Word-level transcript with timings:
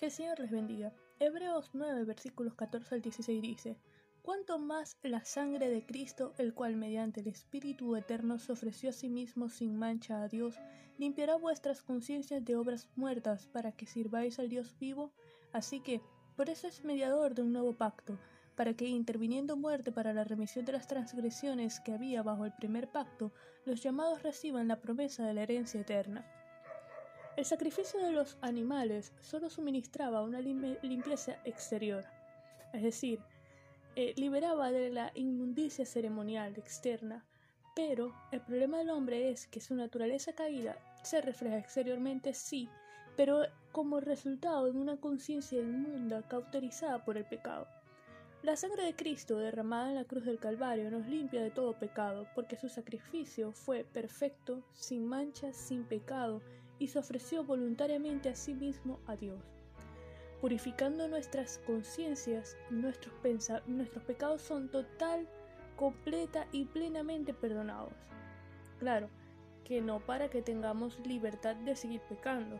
Que 0.00 0.06
el 0.06 0.12
Señor 0.12 0.40
les 0.40 0.50
bendiga. 0.50 0.94
Hebreos 1.18 1.72
9, 1.74 2.04
versículos 2.04 2.54
14 2.54 2.94
al 2.94 3.02
16 3.02 3.42
dice, 3.42 3.76
Cuanto 4.22 4.58
más 4.58 4.96
la 5.02 5.26
sangre 5.26 5.68
de 5.68 5.84
Cristo, 5.84 6.32
el 6.38 6.54
cual 6.54 6.74
mediante 6.76 7.20
el 7.20 7.26
Espíritu 7.26 7.94
Eterno 7.94 8.38
se 8.38 8.50
ofreció 8.50 8.88
a 8.88 8.92
sí 8.94 9.10
mismo 9.10 9.50
sin 9.50 9.76
mancha 9.76 10.22
a 10.22 10.28
Dios, 10.28 10.58
limpiará 10.96 11.36
vuestras 11.36 11.82
conciencias 11.82 12.42
de 12.46 12.56
obras 12.56 12.88
muertas 12.96 13.46
para 13.48 13.72
que 13.72 13.84
sirváis 13.84 14.38
al 14.38 14.48
Dios 14.48 14.74
vivo. 14.78 15.12
Así 15.52 15.80
que, 15.80 16.00
por 16.34 16.48
eso 16.48 16.66
es 16.66 16.82
mediador 16.82 17.34
de 17.34 17.42
un 17.42 17.52
nuevo 17.52 17.74
pacto, 17.74 18.18
para 18.56 18.72
que, 18.72 18.86
interviniendo 18.86 19.58
muerte 19.58 19.92
para 19.92 20.14
la 20.14 20.24
remisión 20.24 20.64
de 20.64 20.72
las 20.72 20.86
transgresiones 20.86 21.78
que 21.78 21.92
había 21.92 22.22
bajo 22.22 22.46
el 22.46 22.54
primer 22.54 22.90
pacto, 22.90 23.34
los 23.66 23.82
llamados 23.82 24.22
reciban 24.22 24.66
la 24.66 24.80
promesa 24.80 25.26
de 25.26 25.34
la 25.34 25.42
herencia 25.42 25.82
eterna. 25.82 26.24
El 27.36 27.44
sacrificio 27.44 28.00
de 28.00 28.12
los 28.12 28.36
animales 28.40 29.12
solo 29.20 29.48
suministraba 29.48 30.22
una 30.22 30.40
limpieza 30.40 31.36
exterior, 31.44 32.04
es 32.72 32.82
decir, 32.82 33.20
eh, 33.96 34.14
liberaba 34.16 34.70
de 34.70 34.90
la 34.90 35.10
inmundicia 35.14 35.86
ceremonial 35.86 36.54
externa, 36.56 37.24
pero 37.74 38.12
el 38.32 38.40
problema 38.40 38.78
del 38.78 38.90
hombre 38.90 39.30
es 39.30 39.46
que 39.46 39.60
su 39.60 39.74
naturaleza 39.74 40.32
caída 40.32 40.76
se 41.02 41.20
refleja 41.20 41.58
exteriormente, 41.58 42.34
sí, 42.34 42.68
pero 43.16 43.42
como 43.72 44.00
resultado 44.00 44.70
de 44.70 44.78
una 44.78 44.96
conciencia 44.96 45.60
inmunda 45.60 46.22
cauterizada 46.28 47.04
por 47.04 47.16
el 47.16 47.24
pecado. 47.24 47.66
La 48.42 48.56
sangre 48.56 48.84
de 48.84 48.96
Cristo 48.96 49.38
derramada 49.38 49.90
en 49.90 49.96
la 49.96 50.04
cruz 50.04 50.24
del 50.24 50.38
Calvario 50.38 50.90
nos 50.90 51.06
limpia 51.06 51.42
de 51.42 51.50
todo 51.50 51.78
pecado, 51.78 52.26
porque 52.34 52.56
su 52.56 52.68
sacrificio 52.68 53.52
fue 53.52 53.84
perfecto, 53.84 54.62
sin 54.72 55.06
mancha, 55.06 55.52
sin 55.52 55.84
pecado, 55.84 56.40
y 56.80 56.88
se 56.88 56.98
ofreció 56.98 57.44
voluntariamente 57.44 58.28
a 58.28 58.34
sí 58.34 58.54
mismo 58.54 58.98
a 59.06 59.14
Dios, 59.14 59.44
purificando 60.40 61.06
nuestras 61.06 61.58
conciencias, 61.58 62.56
nuestros, 62.70 63.14
nuestros 63.66 64.02
pecados 64.02 64.42
son 64.42 64.68
total, 64.68 65.28
completa 65.76 66.48
y 66.50 66.64
plenamente 66.64 67.32
perdonados. 67.34 67.92
Claro, 68.80 69.08
que 69.62 69.80
no 69.80 70.00
para 70.00 70.30
que 70.30 70.42
tengamos 70.42 70.98
libertad 71.06 71.54
de 71.54 71.76
seguir 71.76 72.00
pecando, 72.08 72.58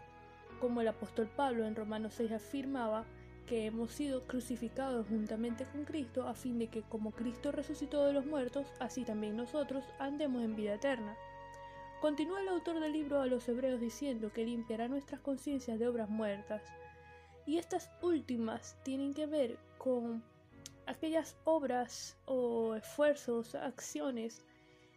como 0.60 0.82
el 0.82 0.88
apóstol 0.88 1.28
Pablo 1.34 1.64
en 1.64 1.74
Romanos 1.74 2.14
6 2.18 2.32
afirmaba, 2.32 3.06
que 3.46 3.66
hemos 3.66 3.90
sido 3.90 4.20
crucificados 4.28 5.08
juntamente 5.08 5.64
con 5.64 5.84
Cristo 5.84 6.28
a 6.28 6.34
fin 6.34 6.58
de 6.58 6.68
que 6.68 6.82
como 6.82 7.10
Cristo 7.10 7.50
resucitó 7.50 8.04
de 8.04 8.12
los 8.12 8.26
muertos, 8.26 8.66
así 8.78 9.02
también 9.02 9.36
nosotros 9.36 9.82
andemos 9.98 10.44
en 10.44 10.54
vida 10.54 10.74
eterna. 10.74 11.16
Continúa 12.00 12.40
el 12.40 12.48
autor 12.48 12.80
del 12.80 12.94
libro 12.94 13.20
a 13.20 13.26
los 13.26 13.46
Hebreos 13.46 13.78
diciendo 13.78 14.32
que 14.32 14.46
limpiará 14.46 14.88
nuestras 14.88 15.20
conciencias 15.20 15.78
de 15.78 15.86
obras 15.86 16.08
muertas. 16.08 16.62
Y 17.44 17.58
estas 17.58 17.90
últimas 18.00 18.74
tienen 18.82 19.12
que 19.12 19.26
ver 19.26 19.58
con 19.76 20.24
aquellas 20.86 21.36
obras 21.44 22.16
o 22.24 22.74
esfuerzos, 22.74 23.54
acciones 23.54 24.42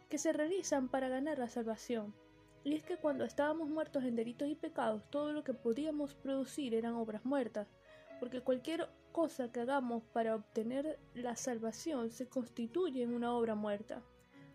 que 0.08 0.18
se 0.18 0.32
realizan 0.32 0.88
para 0.88 1.10
ganar 1.10 1.40
la 1.40 1.50
salvación. 1.50 2.14
Y 2.64 2.74
es 2.74 2.84
que 2.84 2.96
cuando 2.96 3.26
estábamos 3.26 3.68
muertos 3.68 4.06
en 4.06 4.16
delitos 4.16 4.48
y 4.48 4.56
pecados, 4.56 5.04
todo 5.10 5.34
lo 5.34 5.44
que 5.44 5.54
podíamos 5.54 6.16
producir 6.16 6.74
eran 6.74 6.94
obras 6.94 7.26
muertas, 7.26 7.68
porque 8.22 8.40
cualquier 8.40 8.88
cosa 9.12 9.52
que 9.52 9.60
hagamos 9.60 10.04
para 10.14 10.36
obtener 10.36 10.98
la 11.16 11.36
salvación 11.36 12.12
se 12.12 12.30
constituye 12.30 13.04
en 13.04 13.14
una 13.14 13.34
obra 13.36 13.56
muerta. 13.56 14.02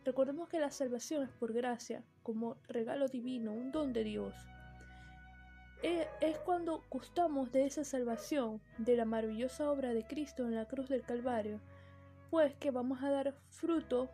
Recordemos 0.04 0.48
que 0.48 0.60
la 0.60 0.70
salvación 0.70 1.24
es 1.24 1.30
por 1.30 1.52
gracia, 1.52 2.02
como 2.22 2.56
regalo 2.68 3.08
divino, 3.08 3.52
un 3.52 3.72
don 3.72 3.92
de 3.92 4.04
Dios. 4.04 4.34
E, 5.82 6.08
es 6.20 6.38
cuando 6.38 6.82
gustamos 6.90 7.52
de 7.52 7.66
esa 7.66 7.84
salvación, 7.84 8.60
de 8.78 8.96
la 8.96 9.04
maravillosa 9.04 9.70
obra 9.70 9.94
de 9.94 10.04
Cristo 10.06 10.44
en 10.44 10.54
la 10.54 10.66
cruz 10.66 10.88
del 10.88 11.02
Calvario, 11.02 11.60
pues 12.30 12.54
que 12.56 12.70
vamos 12.70 13.02
a 13.02 13.10
dar 13.10 13.34
fruto, 13.48 14.10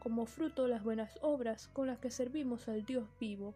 como 0.00 0.26
fruto 0.26 0.66
las 0.66 0.82
buenas 0.82 1.18
obras 1.22 1.68
con 1.68 1.86
las 1.86 1.98
que 1.98 2.10
servimos 2.10 2.68
al 2.68 2.84
Dios 2.84 3.06
vivo. 3.20 3.54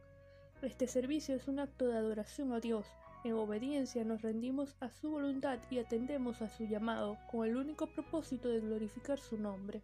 Este 0.62 0.86
servicio 0.86 1.34
es 1.34 1.48
un 1.48 1.58
acto 1.58 1.86
de 1.86 1.96
adoración 1.96 2.52
a 2.52 2.60
Dios. 2.60 2.86
En 3.24 3.34
obediencia 3.34 4.04
nos 4.04 4.22
rendimos 4.22 4.76
a 4.80 4.90
su 4.90 5.10
voluntad 5.10 5.58
y 5.70 5.78
atendemos 5.78 6.42
a 6.42 6.48
su 6.48 6.64
llamado, 6.64 7.18
con 7.30 7.46
el 7.46 7.56
único 7.56 7.86
propósito 7.86 8.48
de 8.48 8.60
glorificar 8.60 9.18
su 9.18 9.36
nombre. 9.36 9.82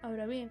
Ahora 0.00 0.26
bien, 0.26 0.50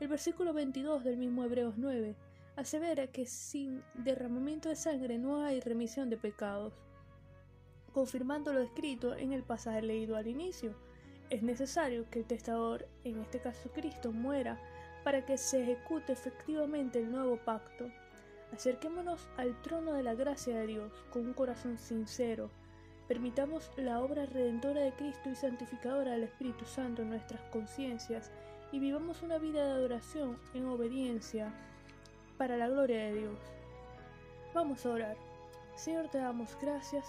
el 0.00 0.08
versículo 0.08 0.52
22 0.52 1.02
del 1.02 1.16
mismo 1.16 1.44
Hebreos 1.44 1.74
9 1.76 2.14
asevera 2.54 3.08
que 3.08 3.26
sin 3.26 3.82
derramamiento 3.94 4.68
de 4.68 4.76
sangre 4.76 5.18
no 5.18 5.44
hay 5.44 5.60
remisión 5.60 6.08
de 6.08 6.16
pecados, 6.16 6.72
confirmando 7.92 8.52
lo 8.52 8.60
escrito 8.60 9.16
en 9.16 9.32
el 9.32 9.42
pasaje 9.42 9.82
leído 9.82 10.16
al 10.16 10.28
inicio. 10.28 10.74
Es 11.30 11.42
necesario 11.42 12.08
que 12.10 12.20
el 12.20 12.26
testador, 12.26 12.88
en 13.02 13.18
este 13.20 13.40
caso 13.40 13.70
Cristo, 13.72 14.12
muera 14.12 14.60
para 15.02 15.26
que 15.26 15.36
se 15.36 15.62
ejecute 15.62 16.12
efectivamente 16.12 17.00
el 17.00 17.10
nuevo 17.10 17.36
pacto. 17.36 17.90
Acerquémonos 18.52 19.28
al 19.36 19.60
trono 19.62 19.92
de 19.92 20.02
la 20.02 20.14
gracia 20.14 20.56
de 20.58 20.66
Dios 20.66 20.92
con 21.10 21.26
un 21.26 21.34
corazón 21.34 21.76
sincero. 21.76 22.50
Permitamos 23.08 23.70
la 23.76 24.00
obra 24.00 24.26
redentora 24.26 24.80
de 24.80 24.92
Cristo 24.92 25.28
y 25.30 25.34
santificadora 25.34 26.12
del 26.12 26.24
Espíritu 26.24 26.64
Santo 26.66 27.02
en 27.02 27.10
nuestras 27.10 27.40
conciencias 27.50 28.30
y 28.72 28.78
vivamos 28.78 29.22
una 29.22 29.38
vida 29.38 29.64
de 29.64 29.72
adoración 29.72 30.38
en 30.54 30.66
obediencia 30.66 31.52
para 32.36 32.56
la 32.56 32.68
gloria 32.68 33.06
de 33.06 33.14
Dios. 33.20 33.38
Vamos 34.54 34.84
a 34.84 34.90
orar. 34.90 35.16
Señor, 35.74 36.08
te 36.08 36.18
damos 36.18 36.56
gracias 36.60 37.06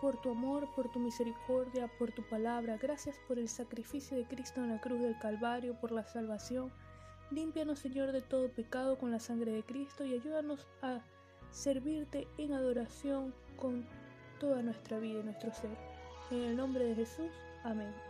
por 0.00 0.20
tu 0.20 0.30
amor, 0.30 0.68
por 0.74 0.90
tu 0.90 0.98
misericordia, 0.98 1.88
por 1.98 2.12
tu 2.12 2.22
palabra. 2.22 2.78
Gracias 2.78 3.16
por 3.28 3.38
el 3.38 3.48
sacrificio 3.48 4.16
de 4.16 4.24
Cristo 4.24 4.60
en 4.60 4.70
la 4.70 4.80
cruz 4.80 5.00
del 5.00 5.18
Calvario, 5.18 5.78
por 5.80 5.92
la 5.92 6.04
salvación. 6.04 6.72
Límpianos, 7.30 7.78
Señor, 7.78 8.12
de 8.12 8.22
todo 8.22 8.48
pecado 8.48 8.98
con 8.98 9.10
la 9.10 9.20
sangre 9.20 9.52
de 9.52 9.62
Cristo 9.62 10.04
y 10.04 10.14
ayúdanos 10.14 10.66
a 10.82 11.00
servirte 11.50 12.26
en 12.38 12.52
adoración 12.52 13.34
con 13.56 13.86
toda 14.38 14.62
nuestra 14.62 14.98
vida 14.98 15.20
y 15.20 15.24
nuestro 15.24 15.52
ser. 15.52 15.76
En 16.30 16.42
el 16.42 16.56
nombre 16.56 16.84
de 16.84 16.94
Jesús. 16.94 17.30
Amén. 17.62 18.09